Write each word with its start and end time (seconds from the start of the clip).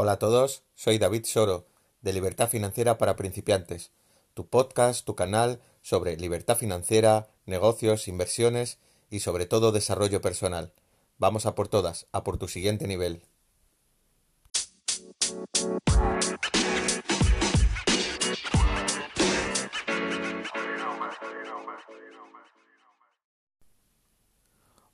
Hola 0.00 0.12
a 0.12 0.18
todos, 0.20 0.62
soy 0.76 0.98
David 0.98 1.24
Soro, 1.24 1.66
de 2.02 2.12
Libertad 2.12 2.48
Financiera 2.48 2.98
para 2.98 3.16
Principiantes, 3.16 3.90
tu 4.32 4.46
podcast, 4.46 5.04
tu 5.04 5.16
canal 5.16 5.60
sobre 5.82 6.16
libertad 6.16 6.56
financiera, 6.56 7.26
negocios, 7.46 8.06
inversiones 8.06 8.78
y 9.10 9.18
sobre 9.18 9.46
todo 9.46 9.72
desarrollo 9.72 10.20
personal. 10.20 10.72
Vamos 11.18 11.46
a 11.46 11.56
por 11.56 11.66
todas, 11.66 12.06
a 12.12 12.22
por 12.22 12.38
tu 12.38 12.46
siguiente 12.46 12.86
nivel. 12.86 13.24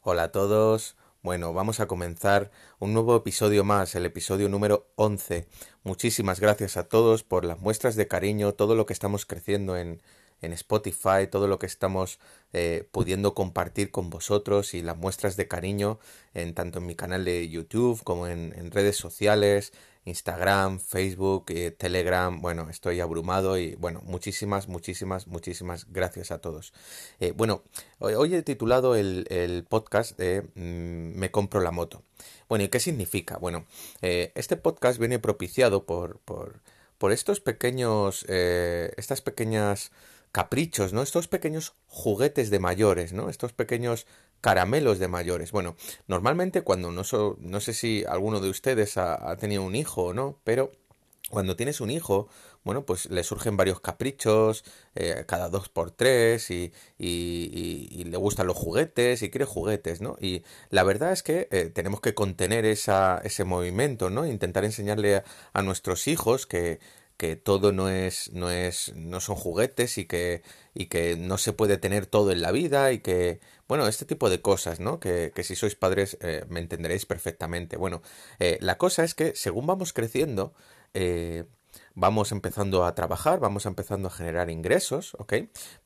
Hola 0.01 0.23
a 0.23 0.33
todos. 0.33 0.97
Bueno, 1.25 1.55
vamos 1.55 1.81
a 1.81 1.87
comenzar 1.87 2.51
un 2.79 2.93
nuevo 2.93 3.17
episodio 3.17 3.65
más, 3.65 3.95
el 3.95 4.05
episodio 4.05 4.51
número 4.51 4.89
11. 4.97 5.47
Muchísimas 5.83 6.39
gracias 6.39 6.77
a 6.77 6.87
todos 6.87 7.23
por 7.23 7.47
las 7.47 7.59
muestras 7.61 7.97
de 7.97 8.07
cariño, 8.07 8.53
todo 8.53 8.75
lo 8.75 8.85
que 8.85 8.93
estamos 8.93 9.25
creciendo 9.25 9.79
en, 9.79 10.03
en 10.43 10.53
Spotify, 10.53 11.27
todo 11.31 11.49
lo 11.49 11.59
que 11.59 11.65
estamos 11.65 12.19
eh, 12.53 12.87
pudiendo 12.93 13.33
compartir 13.33 13.91
con 13.91 14.11
vosotros 14.11 14.75
y 14.75 14.83
las 14.83 14.99
muestras 14.99 15.39
de 15.39 15.49
cariño 15.49 15.99
en 16.35 16.53
tanto 16.53 16.81
en 16.81 16.85
mi 16.85 16.95
canal 16.95 17.25
de 17.25 17.49
YouTube 17.49 18.03
como 18.05 18.27
en, 18.27 18.53
en 18.55 18.71
redes 18.71 18.99
sociales, 18.99 19.73
Instagram, 20.05 20.81
Facebook, 20.81 21.47
eh, 21.49 21.71
Telegram. 21.71 22.41
Bueno, 22.41 22.69
estoy 22.71 23.01
abrumado 23.01 23.59
y 23.59 23.75
bueno, 23.77 24.03
muchísimas, 24.05 24.69
muchísimas, 24.69 25.27
muchísimas 25.27 25.87
gracias 25.91 26.31
a 26.31 26.39
todos. 26.39 26.73
Eh, 27.21 27.33
bueno, 27.33 27.63
hoy, 27.99 28.35
he 28.35 28.43
titulado 28.43 28.97
el, 28.97 29.27
el 29.31 29.65
podcast 29.65 30.19
de 30.19 30.43
mm, 30.55 31.19
Me 31.19 31.31
compro 31.31 31.61
la 31.61 31.71
moto. 31.71 32.03
Bueno, 32.49 32.65
¿y 32.65 32.69
qué 32.69 32.81
significa? 32.81 33.39
Bueno, 33.39 33.67
eh, 34.03 34.33
este 34.35 34.57
podcast 34.57 34.99
viene 34.99 35.19
propiciado 35.19 35.85
por, 35.85 36.19
por, 36.21 36.61
por 36.99 37.13
estos 37.13 37.41
pequeños, 37.41 38.25
estas 38.29 39.23
pequeñas 39.23 39.91
caprichos, 40.35 40.93
¿no? 40.93 41.03
Estos 41.03 41.29
pequeños 41.29 41.75
juguetes 41.87 42.51
de 42.51 42.59
mayores, 42.59 43.13
¿no? 43.13 43.31
Estos 43.31 43.53
pequeños 43.53 44.07
caramelos 44.45 44.99
de 44.99 45.09
mayores. 45.09 45.53
Bueno, 45.53 45.75
normalmente 46.07 46.61
cuando 46.61 46.91
no, 46.93 47.01
no 47.39 47.61
sé 47.61 47.73
si 47.73 48.05
alguno 48.07 48.41
de 48.41 48.51
ustedes 48.51 48.99
ha, 48.99 49.35
tenido 49.39 49.63
un 49.63 49.75
hijo 49.75 50.03
o 50.03 50.13
no, 50.13 50.39
pero 50.45 50.71
cuando 51.31 51.57
tienes 51.57 51.81
un 51.81 51.91
hijo, 51.91 52.29
bueno, 52.63 52.85
pues 52.85 53.07
le 53.07 53.25
surgen 53.25 53.57
varios 53.57 53.81
caprichos, 53.81 54.63
eh, 54.97 55.25
cada 55.27 55.49
dos 55.49 55.71
por 55.71 55.93
tres, 55.93 56.51
y, 56.51 56.75
y, 56.99 58.05
le 58.05 58.17
gustan 58.19 58.47
los 58.47 58.59
juguetes, 58.59 59.23
y 59.23 59.31
quiere 59.31 59.47
juguetes, 59.47 60.03
¿no? 60.03 60.19
Y 60.21 60.43
la 60.69 60.83
verdad 60.83 61.13
es 61.13 61.23
que 61.23 61.49
eh, 61.51 61.71
tenemos 61.73 62.03
que 62.03 62.13
contener 62.13 62.67
esa, 62.67 63.23
ese 63.25 63.45
movimiento, 63.45 64.11
¿no? 64.11 64.27
Intentar 64.27 64.67
enseñarle 64.67 65.23
a 65.55 65.63
nuestros 65.63 66.07
hijos 66.07 66.47
que, 66.47 66.81
que 67.17 67.37
todo 67.37 67.73
no 67.73 67.89
es, 67.89 68.33
no 68.33 68.51
es, 68.51 68.93
no 68.97 69.21
son 69.21 69.37
juguetes 69.37 69.99
y 69.99 70.07
que, 70.07 70.43
y 70.75 70.87
que 70.87 71.17
no 71.17 71.39
se 71.39 71.53
puede 71.53 71.79
tener 71.79 72.07
todo 72.07 72.33
en 72.33 72.43
la 72.43 72.53
vida 72.53 72.93
y 72.93 72.99
que, 73.01 73.41
bueno, 73.69 73.87
este 73.87 74.05
tipo 74.05 74.31
de 74.31 74.41
cosas, 74.43 74.81
¿no? 74.81 75.01
Que, 75.01 75.33
que 75.35 75.45
si 75.45 75.55
sois 75.55 75.77
padres 75.77 76.19
eh, 76.21 76.45
me 76.49 76.61
entenderéis 76.61 77.07
perfectamente. 77.07 77.77
Bueno, 77.77 78.03
eh, 78.41 78.59
la 78.61 78.79
cosa 78.79 79.05
es 79.05 79.15
que 79.15 79.35
según 79.37 79.67
vamos 79.67 79.93
creciendo, 79.93 80.55
eh, 80.93 81.45
vamos 81.95 82.33
empezando 82.33 82.85
a 82.85 82.95
trabajar, 82.95 83.41
vamos 83.41 83.67
empezando 83.67 84.09
a 84.09 84.11
generar 84.11 84.51
ingresos, 84.51 85.15
¿ok? 85.19 85.35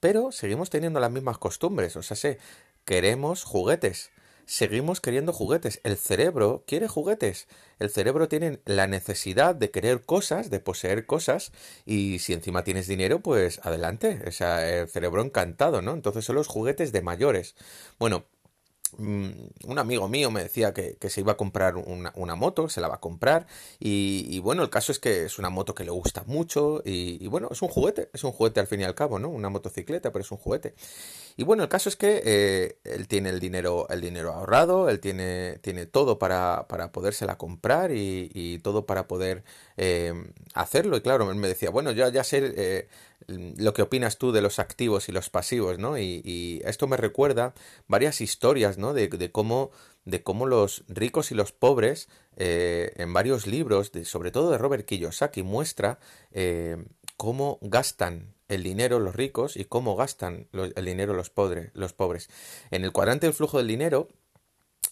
Pero 0.01 0.33
seguimos 0.33 0.71
teniendo 0.71 1.01
las 1.01 1.11
mismas 1.11 1.39
costumbres, 1.39 1.97
o 1.97 2.03
sea, 2.03 2.17
sé, 2.17 2.39
queremos 2.85 3.45
juguetes 3.45 4.11
seguimos 4.49 5.01
queriendo 5.01 5.33
juguetes. 5.33 5.81
El 5.85 5.97
cerebro 5.97 6.65
quiere 6.67 6.89
juguetes. 6.89 7.47
El 7.79 7.91
cerebro 7.91 8.29
tiene 8.29 8.61
la 8.65 8.87
necesidad 8.87 9.55
de 9.55 9.71
querer 9.71 10.03
cosas, 10.05 10.51
de 10.51 10.59
poseer 10.59 11.07
cosas, 11.07 11.53
y 11.85 12.19
si 12.19 12.33
encima 12.33 12.65
tienes 12.65 12.89
dinero, 12.89 13.21
pues 13.21 13.61
adelante. 13.63 14.23
O 14.27 14.33
sea, 14.33 14.69
el 14.69 14.89
cerebro 14.89 15.23
encantado, 15.23 15.83
¿no? 15.83 15.93
Entonces 15.93 16.25
son 16.25 16.37
los 16.37 16.49
juguetes 16.49 16.93
de 16.93 17.03
mayores. 17.03 17.55
Bueno, 17.99 18.25
un 18.97 19.79
amigo 19.79 20.09
mío 20.09 20.31
me 20.31 20.43
decía 20.43 20.73
que, 20.73 20.97
se 21.09 21.21
iba 21.21 21.33
a 21.33 21.37
comprar 21.37 21.77
una, 21.77 22.35
moto, 22.35 22.69
se 22.69 22.81
la 22.81 22.89
va 22.89 22.97
a 22.97 23.01
comprar 23.01 23.47
y, 23.79 24.39
bueno, 24.41 24.63
el 24.63 24.71
caso 24.71 24.93
es 24.93 24.99
que 24.99 25.25
es 25.25 25.39
una 25.39 25.51
moto 25.51 25.75
que 25.75 25.85
le 25.85 25.91
gusta 25.91 26.25
mucho 26.27 26.83
y, 26.85 27.27
bueno, 27.29 27.49
es 27.51 27.63
un 27.63 27.69
juguete, 27.69 28.11
es 28.13 28.25
un 28.25 28.33
juguete 28.33 28.61
al 28.61 28.67
fin 28.67 28.81
y 28.81 28.85
al 28.85 28.95
cabo, 28.95 29.19
¿no? 29.19 29.29
Una 29.29 29.49
motocicleta, 29.49 30.13
pero 30.13 30.23
es 30.23 30.31
un 30.31 30.39
juguete. 30.39 30.75
Y 31.37 31.45
bueno, 31.45 31.63
el 31.63 31.69
caso 31.69 31.89
es 31.89 31.97
que 31.97 32.21
eh, 32.25 32.79
él 32.85 33.07
tiene 33.07 33.31
el 33.31 33.39
dinero, 33.39 33.87
el 33.91 34.01
dinero 34.01 34.33
ahorrado, 34.33 34.89
él 34.89 34.99
tiene, 34.99 35.59
tiene 35.59 35.87
todo 35.87 36.19
para, 36.19 36.67
para 36.69 36.91
podérsela 36.91 37.39
comprar 37.39 37.93
y, 37.93 38.59
todo 38.63 38.87
para 38.87 39.07
poder 39.07 39.45
eh, 39.77 40.13
hacerlo. 40.55 40.97
Y 40.97 41.01
claro, 41.01 41.31
él 41.31 41.37
me 41.37 41.47
decía, 41.49 41.71
bueno, 41.71 41.93
yo 41.93 42.09
ya 42.09 42.25
sé 42.25 42.53
eh, 42.57 42.89
lo 43.29 43.75
que 43.75 43.83
opinas 43.83 44.19
tú 44.19 44.33
de 44.33 44.41
los 44.41 44.59
activos 44.59 45.09
y 45.09 45.13
los 45.13 45.31
pasivos, 45.31 45.79
¿no? 45.79 45.99
Y, 45.99 46.63
esto 46.65 46.87
me 46.87 46.97
recuerda 46.97 47.55
varias 47.87 48.21
historias, 48.21 48.79
¿no? 48.79 48.95
De, 48.95 49.31
cómo, 49.31 49.71
de 50.05 50.23
cómo 50.23 50.47
los 50.47 50.85
ricos 50.89 51.31
y 51.31 51.35
los 51.35 51.53
pobres, 51.53 52.09
eh, 52.37 52.93
en 52.97 53.13
varios 53.13 53.47
libros, 53.47 53.93
sobre 54.05 54.31
todo 54.31 54.51
de 54.51 54.59
Robert 54.59 54.87
Kiyosaki, 54.87 55.43
muestra 55.43 55.99
eh, 56.33 56.79
cómo 57.17 57.59
gastan 57.61 58.35
el 58.49 58.63
dinero 58.63 58.99
los 58.99 59.15
ricos 59.15 59.57
y 59.57 59.67
cómo 59.67 59.95
gastan 59.95 60.49
el 60.53 60.85
dinero 60.85 61.13
los, 61.13 61.33
los 61.75 61.93
pobres. 61.93 62.31
En 62.71 62.85
el 62.85 62.93
cuadrante 62.93 63.27
del 63.27 63.35
flujo 63.35 63.59
del 63.59 63.67
dinero, 63.67 64.09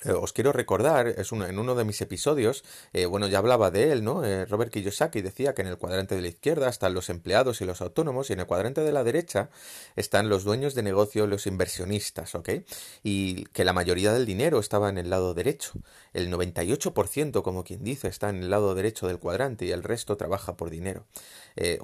eh, 0.05 0.13
os 0.13 0.33
quiero 0.33 0.53
recordar, 0.53 1.09
es 1.09 1.33
en 1.33 1.59
uno 1.59 1.75
de 1.75 1.85
mis 1.85 2.01
episodios, 2.03 2.65
eh, 2.93 3.07
bueno, 3.07 3.29
ya 3.29 3.39
hablaba 3.39 3.71
de 3.71 3.93
él, 3.93 4.05
¿no? 4.05 4.25
Eh, 4.25 4.45
Robert 4.45 4.71
Kiyosaki 4.71 5.23
decía 5.23 5.55
que 5.55 5.63
en 5.63 5.69
el 5.69 5.79
cuadrante 5.79 6.15
de 6.15 6.23
la 6.23 6.29
izquierda 6.29 6.69
están 6.69 6.93
los 6.93 7.09
empleados 7.09 7.61
y 7.61 7.65
los 7.65 7.81
autónomos 7.81 8.29
y 8.29 8.35
en 8.35 8.41
el 8.41 8.47
cuadrante 8.47 8.83
de 8.83 8.93
la 8.93 9.05
derecha 9.05 9.49
están 9.97 10.29
los 10.29 10.45
dueños 10.45 10.75
de 10.75 10.83
negocio, 10.83 11.27
los 11.27 11.47
inversionistas, 11.47 12.35
¿ok? 12.35 12.51
Y 13.03 13.47
que 13.47 13.65
la 13.65 13.73
mayoría 13.73 14.13
del 14.13 14.27
dinero 14.27 14.59
estaba 14.59 14.91
en 14.91 14.99
el 14.99 15.09
lado 15.09 15.33
derecho. 15.33 15.73
El 16.13 16.31
98%, 16.31 17.43
como 17.43 17.65
quien 17.65 17.83
dice, 17.83 18.09
está 18.09 18.29
en 18.29 18.43
el 18.43 18.51
lado 18.51 18.75
derecho 18.75 19.07
del 19.07 19.19
cuadrante 19.19 19.65
y 19.65 19.71
el 19.71 19.83
resto 19.83 20.17
trabaja 20.17 20.57
por 20.57 20.71
dinero. 20.71 21.07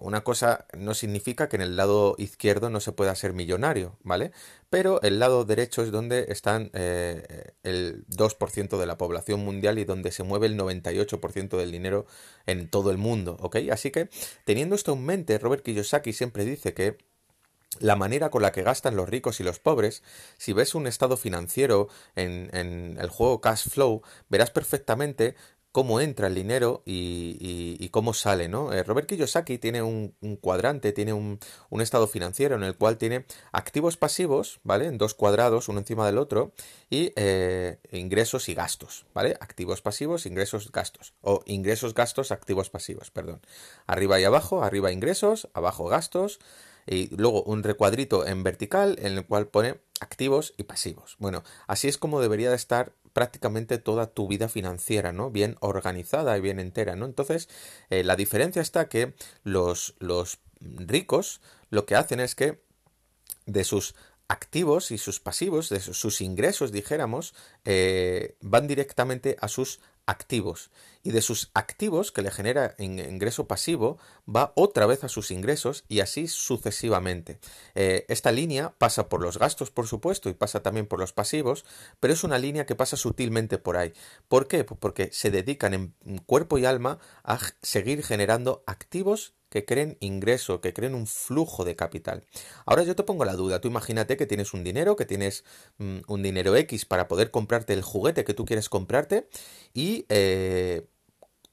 una 0.01 0.23
cosa 0.23 0.67
no 0.77 0.93
significa 0.95 1.49
que 1.49 1.57
en 1.57 1.63
el 1.63 1.77
lado 1.77 2.15
izquierdo 2.19 2.69
no 2.69 2.81
se 2.81 2.93
pueda 2.93 3.15
ser 3.15 3.33
millonario, 3.33 3.97
¿vale? 4.03 4.33
Pero 4.73 5.03
el 5.03 5.19
lado 5.19 5.45
derecho 5.45 5.83
es 5.83 5.91
donde 5.91 6.25
están 6.31 6.71
el 6.73 8.07
2% 8.09 8.79
de 8.79 8.87
la 8.87 8.97
población 8.97 9.45
mundial 9.45 9.79
y 9.79 9.85
donde 9.85 10.11
se 10.13 10.23
mueve 10.23 10.47
el 10.47 10.57
98% 10.57 11.59
del 11.59 11.71
dinero 11.71 12.07
en 12.47 12.69
todo 12.69 12.91
el 12.91 12.97
mundo, 12.97 13.37
¿ok? 13.41 13.57
Así 13.71 13.91
que, 13.91 14.09
teniendo 14.47 14.75
esto 14.75 14.95
en 14.95 15.05
mente, 15.05 15.37
Robert 15.37 15.63
Kiyosaki 15.63 16.15
siempre 16.15 16.47
dice 16.47 16.73
que 16.73 16.97
la 17.81 17.97
manera 17.97 18.31
con 18.31 18.41
la 18.41 18.51
que 18.53 18.63
gastan 18.63 18.97
los 18.97 19.11
ricos 19.11 19.41
y 19.41 19.45
los 19.45 19.59
pobres, 19.59 20.03
si 20.39 20.55
ves 20.55 20.75
un 20.75 20.87
estado 20.87 21.19
financiero 21.19 21.89
en, 22.17 22.49
en, 22.55 22.97
el 22.99 23.11
juego 23.11 23.43
Cash 23.43 23.69
Flow, 23.69 24.01
verás 24.31 24.51
perfectamente 24.51 25.35
cómo 25.73 26.01
entra 26.01 26.27
el 26.27 26.35
dinero 26.35 26.83
y, 26.85 27.89
cómo 27.89 28.15
sale, 28.15 28.49
¿no? 28.49 28.73
Eh, 28.73 28.83
Robert 28.85 29.09
Kiyosaki 29.09 29.59
tiene 29.59 29.83
un, 29.83 30.15
cuadrante, 30.41 30.93
tiene 30.93 31.13
un, 31.13 31.39
estado 31.81 32.07
financiero 32.07 32.55
en 32.55 32.63
el 32.63 32.77
cual 32.77 32.99
tiene 32.99 33.25
activos 33.51 33.97
pasivos, 33.97 34.61
¿vale? 34.63 34.87
En 34.87 34.99
dos 34.99 35.15
cuadrados, 35.15 35.69
uno 35.69 35.81
encima 35.81 36.07
del 36.07 36.19
otro, 36.19 36.53
y 36.91 37.13
eh, 37.17 37.79
ingresos 37.91 38.49
y 38.49 38.55
gastos, 38.55 39.07
¿vale? 39.15 39.37
Activos 39.41 39.83
pasivos, 39.83 40.27
ingresos, 40.27 40.71
gastos. 40.71 41.15
O 41.23 41.43
ingresos, 41.47 41.95
gastos, 41.95 42.31
activos 42.33 42.71
pasivos, 42.71 43.11
perdón. 43.11 43.41
Arriba 43.87 44.21
y 44.21 44.25
abajo, 44.25 44.63
arriba 44.63 44.93
ingresos, 44.93 45.49
abajo 45.55 45.87
gastos, 45.87 46.39
y 46.87 47.15
luego 47.17 47.43
un 47.45 47.63
recuadrito 47.63 48.27
en 48.27 48.43
vertical 48.43 48.97
en 49.01 49.19
el 49.19 49.27
cual 49.27 49.49
pone 49.49 49.81
activos 50.01 50.53
y 50.57 50.65
pasivos. 50.65 51.17
Bueno, 51.19 51.45
así 51.67 51.89
es 51.89 51.97
como 51.97 52.21
debería 52.21 52.51
de 52.51 52.57
estar 52.57 52.93
prácticamente 53.13 53.79
toda 53.79 54.09
tu 54.09 54.29
vida 54.29 54.49
financiera, 54.49 55.13
¿no? 55.13 55.31
Bien 55.31 55.57
organizada 55.61 56.37
y 56.37 56.41
bien 56.41 56.59
entera, 56.59 56.97
¿no? 56.97 57.07
Entonces, 57.07 57.49
eh, 57.91 58.05
la 58.05 58.17
diferencia 58.17 58.63
está 58.63 58.89
que 58.89 59.15
los, 59.45 59.95
los 59.99 60.39
ricos 60.61 61.41
lo 61.71 61.87
que 61.87 61.97
hacen 61.97 62.21
es 62.21 62.35
que 62.35 62.63
de 63.47 63.65
sus 63.65 63.95
activos 64.29 64.91
y 64.91 64.99
sus 64.99 65.21
pasivos, 65.21 65.69
de 65.69 65.81
sus 65.81 66.21
ingresos, 66.21 66.73
dijéramos, 66.73 67.35
eh, 67.65 68.37
van 68.41 68.67
directamente 68.67 69.37
a 69.41 69.49
sus 69.49 69.81
activos 70.07 70.71
y 71.03 71.11
de 71.11 71.23
sus 71.23 71.51
activos 71.55 72.13
que 72.13 72.23
le 72.23 72.31
genera 72.31 72.75
ingreso 72.79 73.47
pasivo 73.47 73.99
va 74.29 74.53
otra 74.55 74.87
vez 74.87 75.05
a 75.05 75.09
sus 75.09 75.31
ingresos 75.31 75.85
y 75.89 76.01
así 76.01 76.29
sucesivamente. 76.29 77.39
Eh, 77.75 78.05
esta 78.09 78.33
línea 78.33 78.75
pasa 78.79 79.09
por 79.09 79.21
los 79.21 79.39
gastos, 79.39 79.71
por 79.71 79.87
supuesto, 79.87 80.29
y 80.29 80.35
pasa 80.35 80.63
también 80.63 80.87
por 80.87 80.99
los 80.99 81.13
pasivos, 81.13 81.65
pero 82.01 82.13
es 82.13 82.25
una 82.25 82.39
línea 82.39 82.67
que 82.67 82.75
pasa 82.75 82.97
sutilmente 82.97 83.59
por 83.59 83.77
ahí. 83.77 83.93
¿Por 84.29 84.49
qué? 84.49 84.65
Pues 84.65 84.79
porque 84.81 85.11
se 85.13 85.31
dedican 85.31 85.75
en 85.75 86.19
cuerpo 86.27 86.59
y 86.59 86.65
alma 86.65 86.99
a 87.25 87.39
seguir 87.63 88.05
generando 88.05 88.63
activos 88.67 89.35
que 89.53 89.67
creen 89.67 89.99
ingreso, 90.01 90.63
que 90.63 90.73
creen 90.73 90.95
un 90.95 91.07
flujo 91.07 91.65
de 91.65 91.77
capital. 91.77 92.25
Ahora 92.65 92.85
yo 92.85 92.97
te 92.97 93.03
pongo 93.03 93.27
la 93.27 93.35
duda, 93.35 93.61
tú 93.61 93.69
imagínate 93.69 94.17
que 94.17 94.27
tienes 94.27 94.55
un 94.55 94.65
dinero, 94.65 94.97
que 94.97 95.05
tienes 95.05 95.45
mm, 95.77 95.99
un 96.09 96.23
dinero 96.23 96.57
X 96.57 96.87
para 96.87 97.07
poder 97.07 97.31
comprarte 97.31 97.75
el 97.75 97.83
juguete 97.83 98.25
que 98.25 98.33
tú 98.33 98.47
quieres 98.47 98.71
comprarte 98.71 99.29
y 99.75 100.07
eh, 100.09 100.87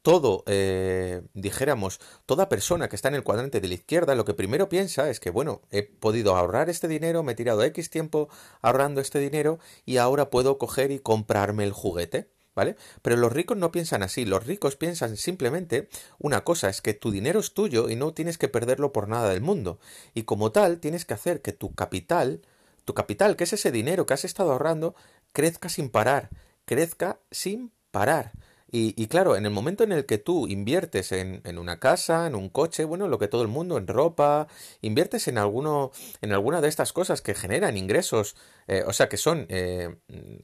todo, 0.01 0.46
eh, 0.48 1.24
dijéramos, 1.34 2.00
toda 2.25 2.48
persona 2.48 2.88
que 2.88 2.96
está 2.96 3.10
en 3.10 3.16
el 3.16 3.24
cuadrante 3.24 3.60
de 3.60 3.68
la 3.68 3.74
izquierda, 3.74 4.16
lo 4.16 4.24
que 4.24 4.34
primero 4.34 4.69
piensa 4.69 5.10
es 5.10 5.19
que, 5.19 5.30
bueno, 5.30 5.62
he 5.72 5.84
podido 5.84 6.38
ahorrar 6.38 6.69
este 6.69 6.88
dinero, 6.88 7.22
me 7.22 7.34
he 7.34 7.36
tirado 7.36 7.63
X 7.63 7.90
tiempo 7.90 8.30
ahorrando 8.62 9.01
este 9.01 9.19
dinero 9.19 9.60
y 9.86 9.98
ahora 9.98 10.30
puedo 10.30 10.57
coger 10.57 10.92
y 10.92 11.00
comprarme 11.00 11.66
el 11.66 11.74
juguete. 11.74 12.30
¿Vale? 12.60 12.76
Pero 13.02 13.16
los 13.16 13.32
ricos 13.32 13.56
no 13.56 13.72
piensan 13.72 14.04
así, 14.04 14.26
los 14.26 14.46
ricos 14.46 14.76
piensan 14.76 15.16
simplemente 15.16 15.88
una 16.18 16.44
cosa, 16.44 16.68
es 16.68 16.82
que 16.82 16.94
tu 16.94 17.10
dinero 17.10 17.40
es 17.40 17.54
tuyo 17.54 17.88
y 17.88 17.96
no 17.96 18.14
tienes 18.14 18.38
que 18.38 18.50
perderlo 18.50 18.92
por 18.92 19.08
nada 19.08 19.30
del 19.30 19.40
mundo. 19.40 19.80
Y 20.14 20.24
como 20.24 20.52
tal, 20.52 20.82
tienes 20.82 21.06
que 21.06 21.14
hacer 21.14 21.42
que 21.42 21.54
tu 21.54 21.74
capital, 21.74 22.42
tu 22.84 22.94
capital, 22.94 23.38
que 23.38 23.46
es 23.46 23.54
ese 23.54 23.72
dinero 23.72 24.06
que 24.06 24.14
has 24.14 24.26
estado 24.26 24.52
ahorrando, 24.52 24.94
crezca 25.32 25.70
sin 25.70 25.90
parar, 25.90 26.32
crezca 26.66 27.22
sin 27.32 27.72
parar. 27.92 28.34
Y, 28.71 29.07
claro, 29.07 29.36
en 29.36 29.45
el 29.45 29.51
momento 29.51 29.83
en 29.83 29.92
el 29.92 30.06
que 30.06 30.19
tú 30.19 30.48
inviertes 30.48 31.12
en, 31.12 31.42
en, 31.44 31.57
una 31.57 31.80
casa, 31.80 32.27
en 32.27 32.36
un 32.36 32.50
coche, 32.50 32.86
bueno, 32.86 33.07
lo 33.07 33.18
que 33.18 33.27
todo 33.27 33.42
el 33.42 33.48
mundo, 33.48 33.80
en 33.80 33.88
ropa, 33.88 34.48
inviertes 34.81 35.27
en 35.27 35.39
alguno, 35.39 35.92
en 36.21 36.33
alguna 36.33 36.62
de 36.62 36.68
estas 36.68 36.94
cosas 36.94 37.21
que 37.21 37.33
generan 37.33 37.77
ingresos, 37.77 38.36
eh, 38.68 38.83
o 38.86 38.94
sea, 38.94 39.10
que 39.10 39.18
son 39.18 39.48
eh, 39.50 39.95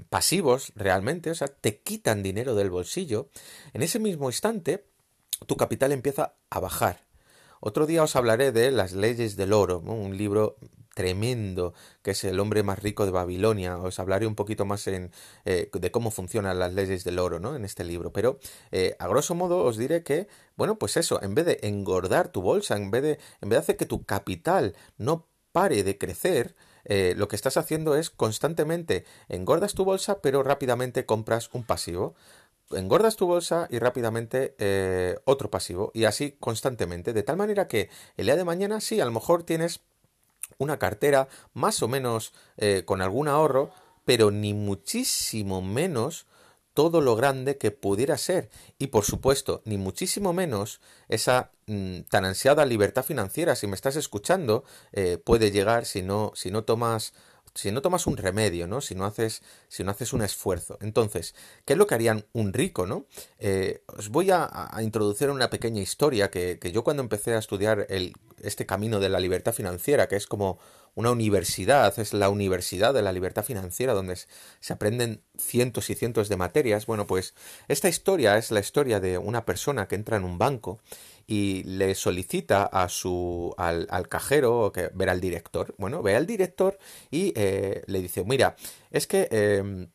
pasivos 0.10 0.74
realmente, 0.76 1.30
o 1.30 1.36
sea, 1.36 1.48
te 1.48 1.82
quitan 1.82 2.24
dinero 2.24 2.56
del 2.56 2.72
bolsillo, 2.72 3.30
en 3.74 3.84
ese 3.84 4.00
mismo 4.00 4.30
instante 4.30 4.88
tu 5.46 5.56
capital 5.56 5.92
empieza 5.92 6.34
a 6.50 6.60
bajar. 6.60 7.06
Otro 7.60 7.86
día 7.86 8.02
os 8.02 8.16
hablaré 8.16 8.52
de 8.52 8.72
Las 8.72 8.94
leyes 8.94 9.36
del 9.36 9.54
oro, 9.54 9.80
un 9.80 10.18
libro 10.18 10.58
tremendo 10.96 11.74
que 12.02 12.12
es 12.12 12.24
el 12.24 12.40
hombre 12.40 12.64
más 12.64 12.80
rico 12.80 13.06
de 13.06 13.12
Babilonia. 13.12 13.78
Os 13.78 14.00
hablaré 14.00 14.26
un 14.26 14.34
poquito 14.34 14.66
más 14.66 14.88
en, 14.88 15.12
eh, 15.44 15.70
de 15.72 15.92
cómo 15.92 16.10
funcionan 16.10 16.58
las 16.58 16.74
leyes 16.74 17.04
del 17.04 17.20
oro 17.20 17.40
¿no? 17.40 17.56
en 17.56 17.66
este 17.66 17.84
libro. 17.84 18.12
Pero 18.12 18.40
eh, 18.72 18.96
a 18.98 19.08
grosso 19.08 19.36
modo 19.36 19.60
os 19.60 19.78
diré 19.78 20.02
que, 20.02 20.28
bueno, 20.56 20.80
pues 20.80 20.98
eso, 20.98 21.22
en 21.22 21.36
vez 21.36 21.46
de 21.46 21.60
engordar 21.62 22.30
tu 22.30 22.42
bolsa, 22.42 22.76
en 22.78 22.90
vez 22.90 23.04
de, 23.04 23.20
en 23.42 23.50
vez 23.50 23.58
de 23.58 23.58
hacer 23.58 23.78
que 23.78 23.86
tu 23.86 24.06
capital 24.06 24.74
no 24.98 25.28
pare 25.52 25.84
de 25.84 25.98
crecer, 25.98 26.56
eh, 26.86 27.14
lo 27.18 27.28
que 27.28 27.36
estás 27.36 27.58
haciendo 27.58 27.96
es 27.96 28.10
constantemente 28.10 29.06
engordas 29.28 29.74
tu 29.74 29.86
bolsa, 29.86 30.22
pero 30.22 30.44
rápidamente 30.44 31.06
compras 31.06 31.50
un 31.54 31.64
pasivo 31.64 32.16
engordas 32.72 33.16
tu 33.16 33.28
bolsa 33.28 33.68
y 33.70 33.78
rápidamente 33.78 34.56
otro 35.26 35.52
pasivo 35.52 35.92
y 35.94 36.06
así 36.06 36.32
constantemente 36.40 37.14
de 37.14 37.22
tal 37.22 37.38
manera 37.38 37.68
que 37.68 37.92
el 38.18 38.26
día 38.26 38.36
de 38.36 38.44
mañana 38.44 38.82
sí 38.82 39.00
a 39.00 39.06
lo 39.06 39.12
mejor 39.12 39.44
tienes 39.44 39.82
una 40.58 40.78
cartera 40.78 41.28
más 41.54 41.82
o 41.82 41.88
menos 41.88 42.34
eh, 42.58 42.84
con 42.86 43.02
algún 43.02 43.28
ahorro 43.28 43.72
pero 44.06 44.32
ni 44.32 44.54
muchísimo 44.54 45.62
menos 45.62 46.26
todo 46.74 47.00
lo 47.02 47.16
grande 47.16 47.58
que 47.58 47.72
pudiera 47.72 48.18
ser 48.18 48.50
y 48.78 48.88
por 48.88 49.06
supuesto 49.06 49.62
ni 49.66 49.78
muchísimo 49.78 50.34
menos 50.34 50.82
esa 51.08 51.52
mm, 51.68 52.02
tan 52.10 52.26
ansiada 52.26 52.66
libertad 52.66 53.04
financiera 53.04 53.56
si 53.56 53.68
me 53.68 53.76
estás 53.76 53.96
escuchando 53.96 54.64
eh, 54.92 55.18
puede 55.18 55.52
llegar 55.52 55.86
si 55.86 56.02
no 56.02 56.32
si 56.36 56.52
no 56.52 56.64
tomas 56.64 57.14
si 57.56 57.72
no 57.72 57.82
tomas 57.82 58.06
un 58.06 58.18
remedio, 58.18 58.68
¿no? 58.68 58.82
Si 58.82 58.96
no 58.96 59.06
haces, 59.06 59.42
si 59.70 59.84
no 59.84 59.92
haces 59.92 60.12
un 60.12 60.22
esfuerzo. 60.22 60.78
Entonces, 60.82 61.34
¿qué 61.64 61.74
es 61.74 61.80
lo 61.80 61.88
que 61.88 61.96
harían 61.96 62.26
un 62.34 62.52
rico, 62.52 62.86
¿no? 62.86 63.06
Eh, 63.40 63.82
os 63.98 64.10
voy 64.10 64.30
a, 64.30 64.70
introducir 64.82 65.30
una 65.30 65.50
pequeña 65.50 65.82
historia 65.82 66.30
que, 66.30 66.60
que, 66.60 66.74
yo 66.74 66.84
cuando 66.84 67.02
empecé 67.02 67.34
a 67.34 67.40
estudiar 67.40 67.88
el, 67.90 68.14
este 68.42 68.66
camino 68.66 69.00
de 69.00 69.10
la 69.10 69.20
libertad 69.20 69.54
financiera, 69.54 70.08
que 70.08 70.16
es 70.16 70.28
como 70.28 70.60
una 70.96 71.12
universidad, 71.12 71.98
es 72.00 72.14
la 72.14 72.30
universidad 72.30 72.94
de 72.94 73.02
la 73.02 73.12
libertad 73.12 73.44
financiera, 73.44 73.94
donde 73.94 74.18
se 74.60 74.74
aprenden 74.74 75.22
cientos 75.38 75.90
y 75.90 75.96
cientos 75.96 76.30
de 76.30 76.38
materias. 76.38 76.86
Bueno, 76.86 77.06
pues 77.06 77.36
esta 77.68 77.90
historia 77.90 78.38
es 78.38 78.50
la 78.50 78.62
historia 78.62 79.00
de 79.00 79.18
una 79.18 79.46
persona 79.46 79.88
que 79.88 79.96
entra 79.96 80.18
en 80.18 80.24
un 80.24 80.38
banco 80.38 80.80
y 81.28 81.64
le 81.64 81.96
solicita 81.96 82.66
a 82.66 82.88
su 82.88 83.54
al, 83.58 83.88
al 83.90 84.08
cajero 84.08 84.72
que 84.74 84.90
ver 84.94 85.10
al 85.10 85.20
director. 85.20 85.76
Bueno, 85.78 86.02
ve 86.02 86.16
al 86.16 86.26
director 86.26 86.78
y 87.12 87.34
eh, 87.36 87.84
le 87.88 88.02
dice, 88.02 88.24
mira, 88.24 88.56
es 88.90 89.06
que 89.06 89.28
eh, 89.32 89.88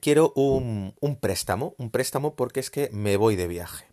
quiero 0.00 0.32
un, 0.36 0.94
un 1.00 1.16
préstamo, 1.16 1.74
un 1.78 1.90
préstamo 1.90 2.36
porque 2.36 2.60
es 2.60 2.70
que 2.70 2.90
me 2.92 3.16
voy 3.16 3.34
de 3.34 3.48
viaje. 3.48 3.91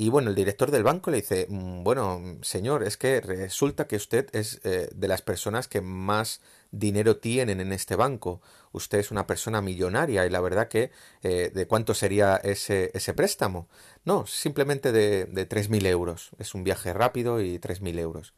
Y 0.00 0.10
bueno, 0.10 0.30
el 0.30 0.36
director 0.36 0.70
del 0.70 0.84
banco 0.84 1.10
le 1.10 1.16
dice, 1.16 1.46
mm, 1.48 1.82
bueno, 1.82 2.38
señor, 2.42 2.84
es 2.84 2.96
que 2.96 3.20
resulta 3.20 3.88
que 3.88 3.96
usted 3.96 4.28
es 4.32 4.60
eh, 4.62 4.88
de 4.94 5.08
las 5.08 5.22
personas 5.22 5.66
que 5.66 5.80
más 5.80 6.40
dinero 6.70 7.16
tienen 7.16 7.60
en 7.60 7.72
este 7.72 7.96
banco. 7.96 8.40
Usted 8.72 8.98
es 8.98 9.10
una 9.10 9.26
persona 9.26 9.62
millonaria 9.62 10.26
y 10.26 10.30
la 10.30 10.40
verdad 10.40 10.68
que 10.68 10.90
eh, 11.22 11.50
¿de 11.54 11.66
cuánto 11.66 11.94
sería 11.94 12.36
ese, 12.36 12.90
ese 12.94 13.14
préstamo? 13.14 13.68
No, 14.04 14.26
simplemente 14.26 14.92
de, 14.92 15.24
de 15.24 15.48
3.000 15.48 15.86
euros. 15.86 16.30
Es 16.38 16.54
un 16.54 16.64
viaje 16.64 16.92
rápido 16.92 17.40
y 17.40 17.58
3.000 17.58 17.98
euros. 17.98 18.34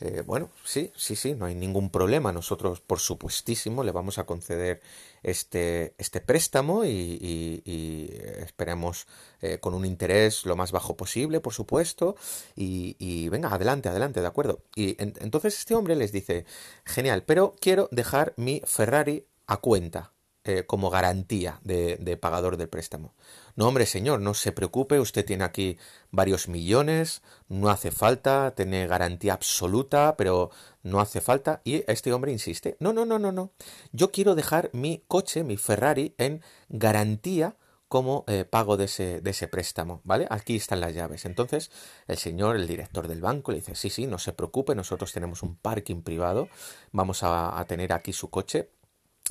Eh, 0.00 0.22
bueno, 0.24 0.50
sí, 0.64 0.92
sí, 0.96 1.16
sí, 1.16 1.34
no 1.34 1.46
hay 1.46 1.56
ningún 1.56 1.90
problema. 1.90 2.32
Nosotros, 2.32 2.80
por 2.80 3.00
supuestísimo, 3.00 3.82
le 3.82 3.90
vamos 3.90 4.18
a 4.18 4.24
conceder 4.24 4.80
este, 5.24 5.94
este 5.98 6.20
préstamo 6.20 6.84
y, 6.84 8.08
esperemos 8.38 9.06
eh, 9.40 9.58
con 9.58 9.74
un 9.74 9.84
interés 9.84 10.46
lo 10.46 10.54
más 10.54 10.70
bajo 10.70 10.96
posible, 10.96 11.40
por 11.40 11.52
supuesto. 11.52 12.14
Y, 12.54 13.28
venga, 13.28 13.48
adelante, 13.48 13.88
adelante, 13.88 14.20
de 14.20 14.26
acuerdo. 14.26 14.62
Y 14.76 14.96
entonces 15.00 15.58
este 15.58 15.74
hombre 15.74 15.96
les 15.96 16.12
dice, 16.12 16.44
genial, 16.84 17.24
pero 17.24 17.56
quiero 17.58 17.88
dejar 17.92 18.34
mi 18.36 18.62
Ferrari 18.64 19.26
a 19.46 19.58
cuenta. 19.58 20.12
Eh, 20.44 20.64
como 20.64 20.88
garantía 20.88 21.60
de, 21.62 21.98
de, 21.98 22.16
pagador 22.16 22.56
del 22.56 22.70
préstamo. 22.70 23.12
No, 23.54 23.68
hombre, 23.68 23.84
señor, 23.84 24.20
no 24.20 24.32
se 24.32 24.50
preocupe, 24.50 24.98
usted 24.98 25.22
tiene 25.22 25.44
aquí 25.44 25.76
varios 26.10 26.48
millones, 26.48 27.20
no 27.48 27.68
hace 27.68 27.90
falta, 27.90 28.54
tiene 28.54 28.86
garantía 28.86 29.34
absoluta, 29.34 30.14
pero 30.16 30.50
no 30.82 31.00
hace 31.00 31.20
falta. 31.20 31.60
Y 31.64 31.84
este 31.86 32.14
hombre 32.14 32.32
insiste, 32.32 32.78
no, 32.80 32.94
no, 32.94 33.04
no, 33.04 33.18
no, 33.18 33.30
no. 33.30 33.52
Yo 33.92 34.10
quiero 34.10 34.34
dejar 34.34 34.70
mi 34.72 35.04
coche, 35.06 35.44
mi 35.44 35.58
Ferrari, 35.58 36.14
en 36.16 36.40
garantía 36.70 37.56
como 37.88 38.24
eh, 38.28 38.44
pago 38.44 38.76
de 38.76 38.84
ese, 38.84 39.48
préstamo, 39.48 40.02
¿vale? 40.04 40.26
Aquí 40.30 40.56
están 40.56 40.80
las 40.80 40.94
llaves. 40.94 41.24
Entonces, 41.24 41.70
el 42.06 42.18
señor, 42.18 42.56
el 42.56 42.66
director 42.66 43.08
del 43.08 43.22
banco, 43.22 43.50
le 43.50 43.58
dice, 43.58 43.74
sí, 43.74 43.88
sí, 43.88 44.06
no 44.06 44.18
se 44.18 44.34
preocupe, 44.34 44.74
nosotros 44.74 45.12
tenemos 45.12 45.42
un 45.42 45.56
parking 45.56 46.02
privado, 46.02 46.48
vamos 46.92 47.20
a, 47.22 47.64
tener 47.66 47.92
aquí 47.92 48.12
su 48.12 48.30
coche 48.30 48.70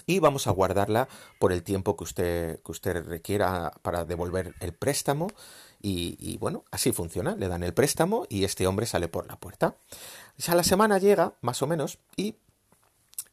y 0.06 0.20
vamos 0.20 0.48
a 0.48 0.52
guardarla 0.52 1.08
por 1.40 1.52
el 1.52 1.64
tiempo 1.64 1.96
que 1.96 2.04
usted, 2.04 2.62
que 2.64 2.72
usted 2.72 3.06
requiera 3.06 3.72
para 3.84 4.06
devolver 4.06 4.54
el 4.60 4.74
préstamo. 4.74 5.28
Y, 5.80 6.38
bueno, 6.40 6.66
así 6.72 6.92
funciona. 6.92 7.36
Le 7.36 7.48
dan 7.48 7.64
el 7.64 7.74
préstamo 7.74 8.26
y 8.30 8.44
este 8.44 8.68
hombre 8.68 8.88
sale 8.88 9.08
por 9.08 9.28
la 9.28 9.40
puerta. 9.40 9.78
Ya 10.38 10.56
la 10.56 10.64
semana 10.64 10.98
llega, 10.98 11.36
más 11.42 11.62
o 11.62 11.68
menos, 11.68 12.00
y, 12.16 12.38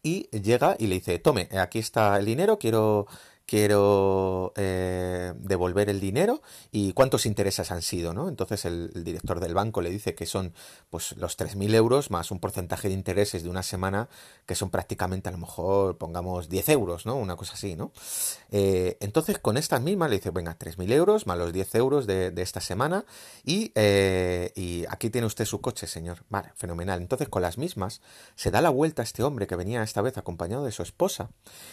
y 0.03 0.29
llega 0.39 0.77
y 0.79 0.87
le 0.87 0.97
dice, 0.97 1.19
tome, 1.19 1.49
aquí 1.59 1.79
está 1.79 2.19
el 2.19 2.27
dinero, 2.27 2.59
quiero 2.59 3.07
quiero 3.47 4.53
eh, 4.57 5.35
devolver 5.37 5.91
el 5.91 6.01
dinero 6.01 6.43
y 6.73 6.93
cuántos 6.93 7.27
intereses 7.27 7.71
han 7.71 7.83
sido, 7.83 8.15
¿no? 8.15 8.29
Entonces 8.29 8.65
el, 8.65 9.05
director 9.05 9.41
del 9.41 9.55
banco 9.55 9.83
le 9.83 9.91
dice 9.91 10.15
que 10.15 10.27
son 10.27 10.55
pues 10.91 11.13
los 11.17 11.39
3.000 11.39 11.75
euros 11.75 12.11
más 12.11 12.31
un 12.31 12.41
porcentaje 12.41 12.89
de 12.89 12.95
intereses 12.95 13.43
de 13.43 13.51
una 13.51 13.63
semana 13.63 14.09
que 14.47 14.55
son 14.55 14.71
prácticamente 14.71 15.29
a 15.29 15.33
lo 15.33 15.39
mejor 15.39 15.99
pongamos 15.99 16.49
10 16.49 16.69
euros, 16.71 17.07
¿no? 17.07 17.17
Una 17.17 17.37
cosa 17.37 17.55
así, 17.55 17.77
¿no? 17.77 17.93
Eh, 18.51 18.97
entonces 19.01 19.39
con 19.39 19.57
estas 19.57 19.83
mismas 19.83 20.11
le 20.11 20.17
dice, 20.17 20.31
venga, 20.31 20.59
3.000 20.59 20.93
euros 20.93 21.27
más 21.27 21.37
los 21.37 21.53
10 21.53 21.75
euros 21.75 22.07
de, 22.07 22.33
esta 22.37 22.61
semana 22.61 23.05
y, 23.45 23.73
eh, 23.75 24.53
y 24.55 24.85
aquí 24.89 25.11
tiene 25.11 25.27
usted 25.27 25.45
su 25.45 25.61
coche, 25.61 25.87
señor. 25.87 26.25
Vale, 26.29 26.53
fenomenal. 26.57 27.01
Entonces 27.01 27.29
con 27.29 27.43
las 27.43 27.59
mismas 27.59 28.01
se 28.37 28.51
da 28.51 28.61
la 28.61 28.71
vuelta 28.71 29.03
a 29.03 29.05
este 29.05 29.23
hombre 29.23 29.47
que 29.47 29.57
venía 29.57 29.83
esta 29.83 30.03
vez 30.03 30.17
acompañado 30.19 30.65
de 30.65 30.73
su 30.73 30.83
esposa 30.83 31.31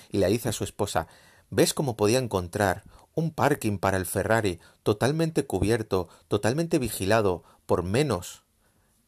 y 0.09 0.17
le 0.17 0.27
dice 0.27 0.49
a 0.49 0.53
su 0.53 0.63
esposa, 0.63 1.07
¿Ves 1.53 1.73
cómo 1.73 1.97
podía 1.97 2.17
encontrar 2.17 2.85
un 3.13 3.31
parking 3.31 3.77
para 3.77 3.97
el 3.97 4.05
Ferrari 4.05 4.61
totalmente 4.83 5.45
cubierto, 5.45 6.07
totalmente 6.29 6.79
vigilado 6.79 7.43
por 7.65 7.83
menos 7.83 8.45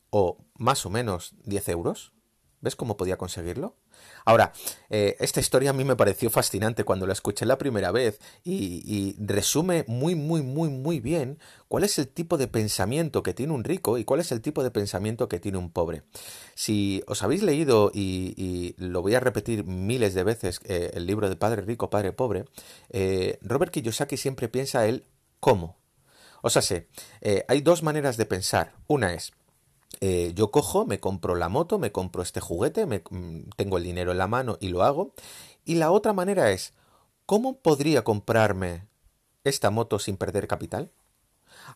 o 0.10 0.38
más 0.56 0.86
o 0.86 0.90
menos 0.90 1.36
10 1.46 1.70
euros? 1.70 2.12
¿Ves 2.60 2.76
cómo 2.76 2.98
podía 2.98 3.18
conseguirlo? 3.18 3.78
Ahora, 4.25 4.53
eh, 4.89 5.17
esta 5.19 5.39
historia 5.39 5.72
a 5.72 5.74
mí 5.74 5.83
me 5.83 5.95
pareció 5.95 6.29
fascinante 6.29 6.83
cuando 6.83 7.05
la 7.05 7.13
escuché 7.13 7.45
la 7.45 7.57
primera 7.57 7.91
vez 7.91 8.19
y, 8.43 9.15
resume 9.19 9.83
muy, 9.88 10.15
muy, 10.15 10.41
muy, 10.41 10.69
muy 10.69 11.00
bien 11.00 11.39
cuál 11.67 11.83
es 11.83 11.98
el 12.00 12.07
tipo 12.07 12.38
de 12.38 12.48
pensamiento 12.48 13.24
que 13.24 13.33
tiene 13.33 13.53
un 13.53 13.63
rico 13.63 13.98
y 13.98 14.05
cuál 14.05 14.22
es 14.22 14.31
el 14.31 14.41
tipo 14.41 14.63
de 14.63 14.72
pensamiento 14.72 15.27
que 15.27 15.39
tiene 15.39 15.57
un 15.57 15.72
pobre. 15.72 16.03
Si 16.55 17.03
os 17.07 17.24
habéis 17.24 17.43
leído, 17.43 17.91
y, 17.93 18.75
lo 18.77 19.01
voy 19.01 19.15
a 19.15 19.19
repetir 19.19 19.65
miles 19.65 20.13
de 20.13 20.24
veces, 20.24 20.60
eh, 20.65 20.91
el 20.93 21.05
libro 21.05 21.29
de 21.29 21.36
Padre 21.36 21.62
Rico, 21.62 21.89
Padre 21.89 22.13
Pobre, 22.13 22.45
eh, 22.89 23.38
Robert 23.41 23.72
Kiyosaki 23.72 24.17
siempre 24.17 24.48
piensa 24.48 24.86
él 24.88 25.03
cómo. 25.39 25.77
O 26.41 26.50
sea, 26.50 26.62
sé, 26.62 26.88
hay 27.48 27.62
dos 27.62 27.83
maneras 27.83 28.17
de 28.17 28.25
pensar. 28.25 28.74
Una 28.88 29.13
es, 29.13 29.31
eh, 30.02 30.34
yo 30.36 30.52
cojo, 30.52 30.86
me 30.86 31.00
compro 31.00 31.36
la 31.36 31.50
moto, 31.50 31.80
me 31.80 31.92
compro 31.92 32.24
este 32.24 32.40
juguete, 32.40 32.86
me, 32.86 33.04
mm, 33.10 33.50
tengo 33.56 33.78
el 33.78 33.84
dinero 33.84 34.12
en 34.12 34.18
la 34.18 34.28
mano 34.28 34.58
y 34.60 34.70
lo 34.70 34.84
hago. 34.84 35.14
Y 35.66 35.76
la 35.76 35.92
otra 35.92 36.14
manera 36.14 36.52
es, 36.52 36.74
¿cómo 37.26 37.60
podría 37.60 38.04
comprarme 38.04 38.88
esta 39.44 39.70
moto 39.70 40.00
sin 40.00 40.18
perder 40.18 40.48
capital? 40.48 40.92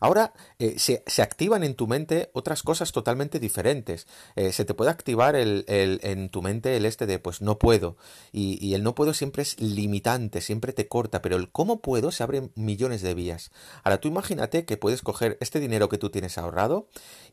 Ahora 0.00 0.32
eh, 0.58 0.78
se, 0.78 1.22
activan 1.22 1.64
en 1.64 1.74
tu 1.74 1.86
mente 1.86 2.30
otras 2.32 2.62
cosas 2.62 2.92
totalmente 2.92 3.40
diferentes. 3.40 4.06
Eh, 4.36 4.52
se 4.52 4.64
te 4.64 4.74
puede 4.74 4.90
activar 4.90 5.36
el, 5.36 5.64
en 5.66 6.28
tu 6.28 6.42
mente 6.42 6.76
el 6.76 6.84
este 6.84 7.06
de 7.06 7.18
pues 7.18 7.40
no 7.42 7.58
puedo. 7.58 7.96
Y, 8.32 8.74
el 8.74 8.82
no 8.82 8.94
puedo 8.94 9.14
siempre 9.14 9.42
es 9.42 9.60
limitante, 9.60 10.40
siempre 10.40 10.72
te 10.72 10.88
corta, 10.88 11.22
pero 11.22 11.36
el 11.36 11.50
cómo 11.50 11.80
puedo 11.80 12.10
se 12.10 12.22
abre 12.22 12.50
millones 12.54 13.02
de 13.02 13.14
vías. 13.14 13.50
Ahora 13.82 14.00
tú 14.00 14.08
imagínate 14.08 14.64
que 14.64 14.76
puedes 14.76 15.02
coger 15.02 15.36
este 15.40 15.60
dinero 15.60 15.88
que 15.88 15.98
tú 15.98 16.10
tienes 16.10 16.38
ahorrado, 16.38 16.88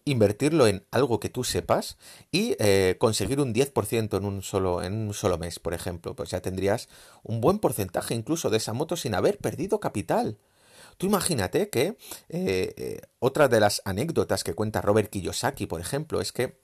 invertirlo 0.05 0.67
en 0.67 0.85
algo 0.91 1.19
que 1.19 1.29
tú 1.29 1.43
sepas 1.43 1.97
y 2.31 2.55
eh, 2.59 2.95
conseguir 2.99 3.39
un 3.39 3.53
10% 3.53 4.17
en 4.17 4.25
un, 4.25 4.41
solo, 4.41 4.81
en 4.81 4.93
un 4.93 5.13
solo 5.13 5.37
mes, 5.37 5.59
por 5.59 5.73
ejemplo. 5.73 6.15
Pues 6.15 6.29
ya 6.29 6.41
tendrías 6.41 6.89
un 7.23 7.41
buen 7.41 7.59
porcentaje 7.59 8.15
incluso 8.15 8.49
de 8.49 8.57
esa 8.57 8.73
moto 8.73 8.95
sin 8.95 9.15
haber 9.15 9.37
perdido 9.37 9.79
capital. 9.79 10.37
Tú 10.97 11.07
imagínate 11.07 11.69
que 11.69 11.97
eh, 12.29 12.73
eh, 12.77 13.01
otra 13.19 13.47
de 13.47 13.59
las 13.59 13.81
anécdotas 13.85 14.43
que 14.43 14.53
cuenta 14.53 14.81
Robert 14.81 15.09
Kiyosaki, 15.09 15.65
por 15.65 15.81
ejemplo, 15.81 16.21
es 16.21 16.31
que 16.31 16.59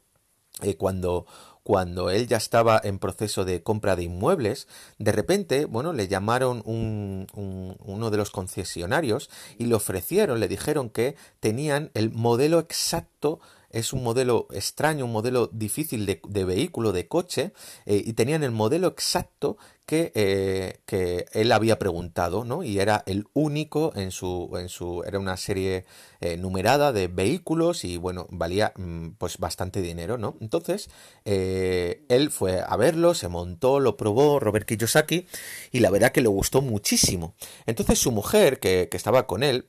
eh, 0.62 0.76
cuando, 0.78 1.26
cuando 1.64 2.10
él 2.10 2.28
ya 2.28 2.38
estaba 2.38 2.80
en 2.84 3.00
proceso 3.00 3.46
de 3.46 3.64
compra 3.64 3.96
de 3.96 4.04
inmuebles, 4.04 4.68
de 5.00 5.12
repente, 5.12 5.66
bueno, 5.66 5.94
le 5.94 6.08
llamaron 6.08 6.62
un, 6.66 7.28
uno 7.34 8.10
de 8.10 8.18
los 8.18 8.32
concesionarios 8.32 9.30
y 9.58 9.66
le 9.66 9.76
ofrecieron, 9.76 10.40
le 10.40 10.48
dijeron 10.48 10.90
que 10.90 11.16
tenían 11.40 11.92
el 11.94 12.12
modelo 12.12 12.60
exacto 12.60 13.40
es 13.72 13.94
un 13.94 14.04
modelo 14.04 14.48
extraño, 14.52 15.06
un 15.06 15.12
modelo 15.12 15.48
difícil 15.48 16.06
de, 16.06 16.44
vehículo, 16.46 16.92
de 16.92 17.08
coche, 17.08 17.54
y 17.86 18.14
tenían 18.14 18.44
el 18.44 18.52
modelo 18.52 18.88
exacto 18.88 19.58
que, 19.92 20.14
eh, 20.16 20.80
que, 20.86 21.26
él 21.34 21.52
había 21.52 21.78
preguntado, 21.78 22.46
¿no? 22.46 22.64
Y 22.64 22.80
era 22.80 23.04
el 23.08 23.28
único 23.34 23.92
en 23.96 24.12
su, 24.12 24.50
en 24.58 24.70
su, 24.70 25.04
era 25.06 25.20
una 25.20 25.36
serie 25.36 25.84
eh, 26.22 26.38
numerada 26.38 26.94
de 26.94 27.10
vehículos 27.10 27.84
y 27.84 27.98
bueno, 27.98 28.26
valía 28.30 28.72
mm, 28.78 29.10
pues 29.18 29.38
bastante 29.38 29.82
dinero, 29.82 30.18
¿no? 30.18 30.38
Entonces, 30.40 30.90
eh, 31.26 32.06
él 32.08 32.32
fue 32.32 32.64
a 32.66 32.78
verlo, 32.78 33.14
se 33.14 33.28
montó, 33.28 33.82
lo 33.82 33.98
probó, 33.98 34.40
Robert 34.40 34.66
Kiyosaki, 34.66 35.28
y 35.74 35.80
la 35.82 35.90
verdad 35.90 36.14
que 36.14 36.22
le 36.22 36.30
gustó 36.30 36.62
muchísimo. 36.62 37.36
Entonces 37.66 38.00
su 38.00 38.14
mujer, 38.14 38.62
que, 38.62 38.88
que 38.90 38.96
estaba 38.96 39.28
con 39.28 39.44
él, 39.44 39.66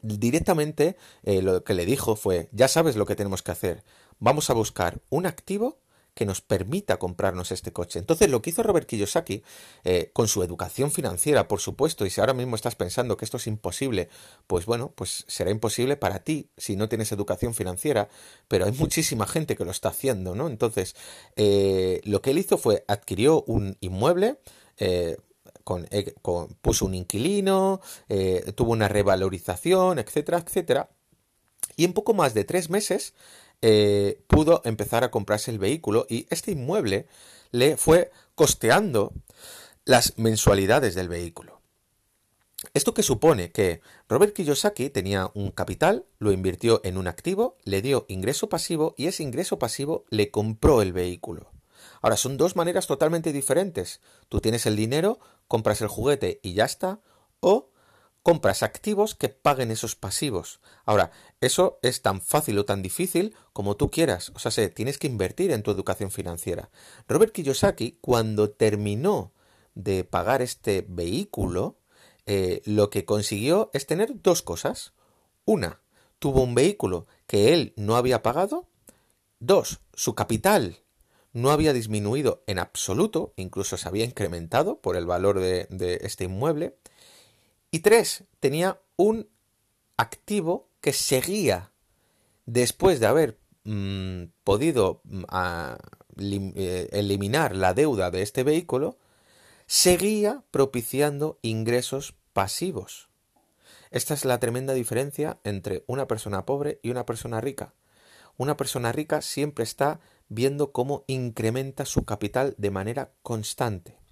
directamente 0.00 0.96
lo 1.24 1.64
que 1.64 1.74
le 1.74 1.84
dijo 1.84 2.16
fue, 2.16 2.48
ya 2.52 2.68
sabes 2.68 2.96
lo 2.96 3.06
que 3.06 3.16
tenemos 3.16 3.42
que 3.42 3.52
hacer, 3.52 3.84
vamos 4.18 4.50
a 4.50 4.54
buscar 4.54 5.00
un 5.10 5.26
activo 5.26 5.78
que 6.14 6.26
nos 6.26 6.40
permita 6.40 6.98
comprarnos 6.98 7.52
este 7.52 7.72
coche. 7.72 7.98
Entonces, 7.98 8.28
lo 8.28 8.42
que 8.42 8.50
hizo 8.50 8.62
Robert 8.62 8.86
Kiyosaki, 8.86 9.42
eh, 9.84 10.10
con 10.12 10.28
su 10.28 10.42
educación 10.42 10.90
financiera, 10.90 11.48
por 11.48 11.60
supuesto, 11.60 12.04
y 12.04 12.10
si 12.10 12.20
ahora 12.20 12.34
mismo 12.34 12.54
estás 12.54 12.74
pensando 12.74 13.16
que 13.16 13.24
esto 13.24 13.38
es 13.38 13.46
imposible, 13.46 14.08
pues 14.46 14.66
bueno, 14.66 14.92
pues 14.94 15.24
será 15.28 15.50
imposible 15.50 15.96
para 15.96 16.20
ti 16.20 16.50
si 16.56 16.76
no 16.76 16.88
tienes 16.88 17.12
educación 17.12 17.54
financiera, 17.54 18.08
pero 18.48 18.66
hay 18.66 18.72
muchísima 18.72 19.26
gente 19.26 19.56
que 19.56 19.64
lo 19.64 19.70
está 19.70 19.88
haciendo, 19.88 20.34
¿no? 20.34 20.48
Entonces, 20.48 20.94
eh, 21.36 22.00
lo 22.04 22.20
que 22.20 22.30
él 22.30 22.38
hizo 22.38 22.58
fue 22.58 22.84
adquirió 22.88 23.42
un 23.46 23.76
inmueble, 23.80 24.38
eh, 24.78 25.16
con, 25.64 25.86
puso 26.60 26.86
un 26.86 26.94
inquilino, 26.94 27.80
tuvo 28.54 28.72
una 28.72 28.88
revalorización, 28.88 29.98
etcétera, 29.98 30.38
etcétera, 30.38 30.90
y 31.76 31.84
en 31.84 31.92
poco 31.92 32.14
más 32.14 32.34
de 32.34 32.44
tres 32.44 32.70
meses 32.70 33.14
eh, 33.60 34.20
pudo 34.26 34.60
empezar 34.64 35.04
a 35.04 35.10
comprarse 35.10 35.50
el 35.50 35.58
vehículo 35.58 36.06
y 36.08 36.26
este 36.30 36.52
inmueble 36.52 37.06
le 37.52 37.76
fue 37.76 38.10
costeando 38.34 39.12
las 39.84 40.18
mensualidades 40.18 40.94
del 40.94 41.08
vehículo. 41.08 41.60
Esto 42.74 42.94
que 42.94 43.02
supone 43.02 43.50
que 43.50 43.80
Robert 44.08 44.34
Kiyosaki 44.34 44.88
tenía 44.90 45.30
un 45.34 45.50
capital, 45.50 46.06
lo 46.18 46.32
invirtió 46.32 46.80
en 46.84 46.96
un 46.96 47.08
activo, 47.08 47.56
le 47.64 47.82
dio 47.82 48.04
ingreso 48.08 48.48
pasivo 48.48 48.94
y 48.96 49.06
ese 49.06 49.22
ingreso 49.22 49.58
pasivo 49.58 50.04
le 50.10 50.30
compró 50.30 50.80
el 50.80 50.92
vehículo. 50.92 51.50
Ahora, 52.00 52.16
son 52.16 52.36
dos 52.36 52.56
maneras 52.56 52.86
totalmente 52.86 53.32
diferentes. 53.32 54.00
Tú 54.28 54.40
tienes 54.40 54.66
el 54.66 54.76
dinero, 54.76 55.20
compras 55.52 55.82
el 55.82 55.88
juguete 55.88 56.40
y 56.42 56.54
ya 56.54 56.64
está, 56.64 57.02
o 57.40 57.68
compras 58.22 58.62
activos 58.62 59.14
que 59.14 59.28
paguen 59.28 59.70
esos 59.70 59.96
pasivos. 59.96 60.60
Ahora, 60.86 61.10
eso 61.42 61.78
es 61.82 62.00
tan 62.00 62.22
fácil 62.22 62.58
o 62.58 62.64
tan 62.64 62.80
difícil 62.80 63.36
como 63.52 63.76
tú 63.76 63.90
quieras. 63.90 64.32
O 64.34 64.38
sea, 64.38 64.70
tienes 64.70 64.96
que 64.96 65.08
invertir 65.08 65.50
en 65.50 65.62
tu 65.62 65.70
educación 65.70 66.10
financiera. 66.10 66.70
Robert 67.06 67.34
Kiyosaki, 67.34 67.98
cuando 68.00 68.48
terminó 68.48 69.34
de 69.74 70.04
pagar 70.04 70.40
este 70.40 70.86
vehículo, 70.88 71.76
eh, 72.24 72.62
lo 72.64 72.88
que 72.88 73.04
consiguió 73.04 73.68
es 73.74 73.84
tener 73.84 74.22
dos 74.22 74.40
cosas. 74.40 74.94
Una, 75.44 75.82
tuvo 76.18 76.42
un 76.42 76.54
vehículo 76.54 77.06
que 77.26 77.52
él 77.52 77.74
no 77.76 77.96
había 77.96 78.22
pagado. 78.22 78.70
Dos, 79.38 79.80
su 79.92 80.14
capital 80.14 80.81
no 81.32 81.50
había 81.50 81.72
disminuido 81.72 82.42
en 82.46 82.58
absoluto, 82.58 83.32
incluso 83.36 83.76
se 83.76 83.88
había 83.88 84.04
incrementado 84.04 84.80
por 84.80 84.96
el 84.96 85.06
valor 85.06 85.40
de, 85.40 85.98
este 86.02 86.24
inmueble. 86.24 86.76
Y 87.70 87.80
tres, 87.80 88.24
tenía 88.40 88.80
un 88.96 89.28
activo 89.96 90.68
que 90.80 90.92
seguía 90.92 91.72
después 92.44 93.00
de 93.00 93.06
haber 93.06 93.38
mm, 93.64 94.24
podido 94.44 95.00
mm, 95.04 95.24
eh, 96.18 96.88
eliminar 96.92 97.56
la 97.56 97.72
deuda 97.72 98.10
de 98.10 98.22
este 98.22 98.42
vehículo, 98.42 98.98
seguía 99.66 100.42
propiciando 100.50 101.38
ingresos 101.40 102.14
pasivos. 102.34 103.08
Esta 103.90 104.12
es 104.14 104.24
la 104.24 104.38
tremenda 104.38 104.74
diferencia 104.74 105.38
entre 105.44 105.84
una 105.86 106.06
persona 106.06 106.44
pobre 106.44 106.78
y 106.82 106.90
una 106.90 107.06
persona 107.06 107.40
rica. 107.40 107.74
Una 108.36 108.56
persona 108.56 108.92
rica 108.92 109.22
siempre 109.22 109.64
está 109.64 110.00
viendo 110.28 110.72
cómo 110.72 111.04
incrementa 111.06 111.84
su 111.84 112.04
capital 112.04 112.54
de 112.58 112.70
manera 112.70 113.12
constante. 113.22 114.02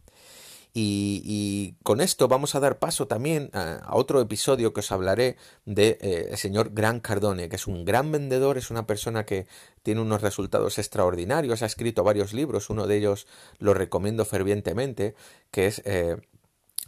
Y, 0.73 1.75
con 1.83 2.01
esto 2.01 2.29
vamos 2.29 2.55
a 2.55 2.61
dar 2.61 2.79
paso 2.79 3.09
también 3.09 3.51
a, 3.55 3.89
otro 3.93 4.21
episodio 4.21 4.73
que 4.73 4.81
os 4.81 4.93
hablaré 4.93 5.37
de 5.65 5.99
eh, 6.01 6.37
señor 6.37 6.71
Gran 6.73 7.01
Cardone, 7.01 7.49
que 7.49 7.57
es 7.57 7.67
un 7.67 7.85
gran 7.85 8.13
vendedor, 8.13 8.57
es 8.57 8.71
una 8.71 8.87
persona 8.87 9.27
que 9.27 9.47
tiene 9.83 10.01
unos 10.01 10.23
resultados 10.23 10.79
extraordinarios, 10.79 11.63
ha 11.63 11.67
escrito 11.67 12.05
varios 12.05 12.33
libros, 12.33 12.71
uno 12.71 12.87
de 12.87 12.99
ellos 12.99 13.27
lo 13.59 13.75
recomiendo 13.75 14.25
fervientemente, 14.25 15.15
que 15.51 15.67
es 15.67 15.83
eh, 15.85 16.17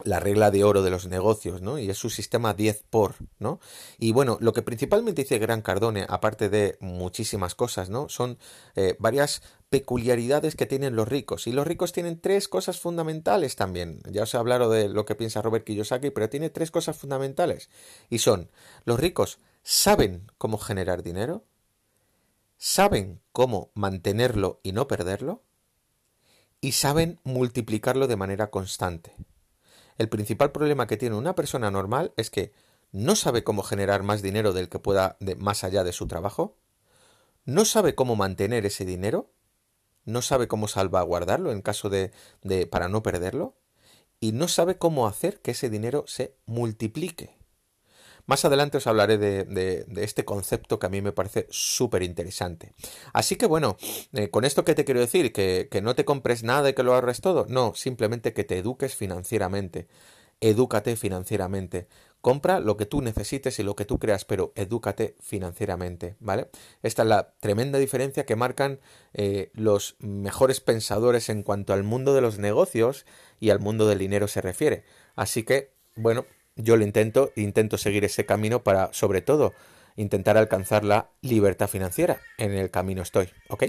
la 0.05 0.21
regla 0.21 0.51
de 0.51 0.65
oro 0.65 0.83
de 0.83 0.91
los 0.91 1.07
negocios, 1.07 1.63
¿no? 1.63 1.79
Y 1.79 1.91
es 1.91 1.99
su 1.99 2.11
sistema 2.11 2.55
10 2.55 2.85
por, 2.91 3.17
¿no? 3.39 3.61
Y 3.99 4.13
bueno, 4.13 4.39
lo 4.41 4.53
que 4.53 4.63
principalmente 4.63 5.23
dice 5.23 5.39
Gran 5.39 5.63
Cardone, 5.63 6.07
aparte 6.09 6.49
de 6.49 6.77
muchísimas 6.81 7.55
cosas, 7.55 7.91
¿no? 7.91 8.09
Son 8.09 8.39
eh, 8.75 8.97
varias 8.99 9.43
peculiaridades 9.71 10.55
que 10.55 10.67
tienen 10.67 10.97
los 10.97 11.09
ricos. 11.09 11.47
Y 11.47 11.53
los 11.53 11.67
ricos 11.67 11.93
tienen 11.93 12.21
tres 12.21 12.47
cosas 12.49 12.79
fundamentales 12.79 13.57
también. 13.57 14.01
Ya 14.11 14.25
os 14.25 14.35
he 14.35 14.37
hablado 14.37 14.71
de 14.71 14.89
lo 14.89 15.07
que 15.07 15.15
piensa 15.15 15.43
Robert 15.43 15.65
Kiyosaki, 15.65 16.11
pero 16.11 16.29
tiene 16.29 16.51
tres 16.51 16.71
cosas 16.71 16.97
fundamentales. 16.97 17.71
Y 18.11 18.19
son, 18.19 18.51
los 18.85 19.01
ricos 19.01 19.39
saben 19.63 20.31
cómo 20.39 20.59
generar 20.59 21.03
dinero, 21.03 21.45
saben 22.59 23.23
cómo 23.33 23.71
mantenerlo 23.75 24.61
y 24.63 24.73
no 24.73 24.87
perderlo, 24.87 25.43
y 26.61 26.73
saben 26.73 27.19
multiplicarlo 27.25 28.07
de 28.07 28.17
manera 28.17 28.51
constante. 28.51 29.17
El 29.99 30.09
principal 30.09 30.53
problema 30.53 30.87
que 30.87 30.97
tiene 30.97 31.17
una 31.17 31.35
persona 31.35 31.71
normal 31.71 32.13
es 32.17 32.31
que 32.31 32.53
no 32.93 33.17
sabe 33.17 33.45
cómo 33.45 33.63
generar 33.63 34.03
más 34.03 34.23
dinero 34.23 34.53
del 34.53 34.69
que 34.69 34.79
pueda 34.79 35.17
de, 35.21 35.37
más 35.37 35.65
allá 35.65 35.85
de 35.85 35.93
su 35.93 36.07
trabajo, 36.07 36.57
no 37.45 37.65
sabe 37.65 37.95
cómo 37.95 38.17
mantener 38.17 38.67
ese 38.67 38.85
dinero, 38.85 39.31
no 40.05 40.23
sabe 40.23 40.49
cómo 40.49 40.69
salvaguardarlo 40.69 41.53
en 41.53 41.63
caso 41.63 41.89
de, 41.89 42.13
de 42.43 42.67
para 42.67 42.89
no 42.89 43.03
perderlo, 43.03 43.57
y 44.21 44.33
no 44.33 44.47
sabe 44.47 44.79
cómo 44.79 45.07
hacer 45.07 45.41
que 45.41 45.51
ese 45.51 45.69
dinero 45.69 46.05
se 46.07 46.37
multiplique. 46.47 47.42
Más 48.27 48.45
adelante 48.45 48.79
os 48.79 48.87
hablaré 48.87 49.19
de, 49.19 49.87
este 49.97 50.25
concepto 50.25 50.79
que 50.79 50.87
a 50.87 50.91
mí 50.91 51.03
me 51.03 51.13
parece 51.13 51.47
súper 51.51 52.03
interesante. 52.03 52.73
Así 53.13 53.37
que 53.37 53.47
bueno, 53.47 53.77
eh, 54.13 54.31
con 54.31 54.45
esto 54.45 54.65
que 54.65 54.75
te 54.75 54.85
quiero 54.85 55.01
decir, 55.01 55.33
que, 55.33 55.69
no 55.83 55.95
te 55.95 56.05
compres 56.05 56.43
nada 56.43 56.71
y 56.71 56.75
que 56.75 56.83
lo 56.83 56.95
ahorres 56.95 57.21
todo, 57.21 57.47
no, 57.49 57.75
simplemente 57.75 58.33
que 58.33 58.45
te 58.45 58.59
eduques 58.59 58.95
financieramente. 58.95 59.89
Edúcate 60.41 60.97
financieramente. 60.97 61.87
Compra 62.21 62.61
lo 62.61 62.77
que 62.77 62.87
tú 62.87 63.03
necesites 63.03 63.59
y 63.59 63.65
lo 63.65 63.75
que 63.75 63.85
tú 63.85 63.99
creas, 63.99 64.25
pero 64.25 64.53
edúcate 64.55 65.17
financieramente, 65.21 66.17
¿vale? 66.21 66.51
Esta 66.83 67.03
es 67.03 67.09
la 67.09 67.35
tremenda 67.41 67.81
diferencia 67.81 68.25
que 68.25 68.37
marcan 68.37 68.81
eh, 69.13 69.51
los 69.55 69.97
mejores 69.99 70.61
pensadores 70.61 71.29
en 71.29 71.43
cuanto 71.43 71.73
al 71.73 71.83
mundo 71.83 72.15
de 72.15 72.21
los 72.21 72.39
negocios 72.39 73.07
y 73.41 73.51
al 73.51 73.59
mundo 73.59 73.89
del 73.89 73.99
dinero 73.99 74.29
se 74.29 74.41
refiere. 74.41 74.85
Así 75.17 75.43
que, 75.43 75.73
bueno, 75.97 76.27
yo 76.57 76.77
lo 76.77 76.85
intento, 76.85 77.33
intento 77.37 77.79
seguir 77.79 78.05
ese 78.05 78.27
camino 78.27 78.63
para, 78.63 78.93
sobre 78.93 79.23
todo, 79.23 79.53
intentar 79.97 80.37
alcanzar 80.37 80.85
la 80.85 81.11
libertad 81.21 81.69
financiera. 81.69 82.21
En 82.39 82.53
el 82.53 82.71
camino 82.71 83.03
estoy, 83.03 83.29
¿ok? 83.49 83.65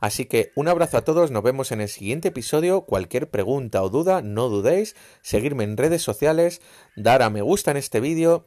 Así 0.00 0.26
que 0.26 0.52
un 0.54 0.68
abrazo 0.68 0.98
a 0.98 1.04
todos, 1.04 1.30
nos 1.30 1.42
vemos 1.42 1.72
en 1.72 1.80
el 1.80 1.88
siguiente 1.88 2.28
episodio. 2.28 2.82
Cualquier 2.82 3.30
pregunta 3.30 3.82
o 3.82 3.90
duda, 3.90 4.22
no 4.22 4.48
dudéis, 4.48 4.96
seguirme 5.22 5.64
en 5.64 5.76
redes 5.76 6.02
sociales, 6.02 6.60
dar 6.96 7.22
a 7.22 7.30
me 7.30 7.42
gusta 7.42 7.70
en 7.70 7.76
este 7.76 8.00
vídeo 8.00 8.46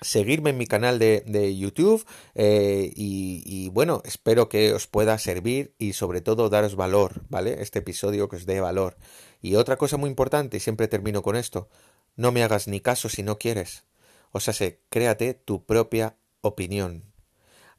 seguirme 0.00 0.50
en 0.50 0.58
mi 0.58 0.66
canal 0.66 0.98
de, 0.98 1.22
de 1.26 1.56
YouTube 1.56 2.04
eh, 2.34 2.92
y, 2.94 3.42
y, 3.46 3.68
bueno, 3.70 4.02
espero 4.04 4.48
que 4.48 4.72
os 4.72 4.86
pueda 4.86 5.16
servir 5.18 5.74
y 5.78 5.92
sobre 5.92 6.20
todo 6.20 6.48
daros 6.48 6.76
valor, 6.76 7.22
¿vale? 7.28 7.62
Este 7.62 7.78
episodio 7.80 8.28
que 8.28 8.36
os 8.36 8.46
dé 8.46 8.60
valor. 8.60 8.96
Y 9.40 9.56
otra 9.56 9.76
cosa 9.76 9.96
muy 9.96 10.10
importante, 10.10 10.56
y 10.56 10.60
siempre 10.60 10.88
termino 10.88 11.22
con 11.22 11.36
esto, 11.36 11.68
no 12.16 12.32
me 12.32 12.42
hagas 12.42 12.68
ni 12.68 12.80
caso 12.80 13.08
si 13.08 13.22
no 13.22 13.38
quieres. 13.38 13.84
O 14.32 14.40
sea, 14.40 14.54
sé, 14.54 14.80
créate 14.90 15.34
tu 15.34 15.64
propia 15.64 16.16
opinión. 16.40 17.04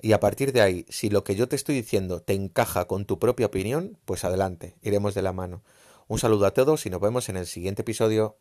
Y 0.02 0.14
a 0.14 0.20
partir 0.20 0.52
de 0.52 0.62
ahí, 0.62 0.86
si 0.90 1.10
lo 1.10 1.24
que 1.24 1.36
yo 1.36 1.48
te 1.48 1.56
estoy 1.56 1.76
diciendo 1.76 2.22
te 2.22 2.34
encaja 2.34 2.86
con 2.86 3.06
tu 3.06 3.20
propia 3.20 3.46
opinión, 3.46 3.98
pues 4.06 4.24
adelante, 4.26 4.76
iremos 4.82 5.14
de 5.14 5.22
la 5.22 5.34
mano. 5.34 5.64
Un 6.08 6.20
saludo 6.20 6.46
a 6.46 6.52
todos 6.52 6.86
y 6.86 6.90
nos 6.90 7.00
vemos 7.00 7.30
en 7.30 7.38
el 7.38 7.48
siguiente 7.48 7.84
episodio. 7.84 8.38